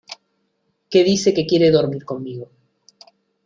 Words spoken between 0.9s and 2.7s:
dice que quiere dormir conmigo.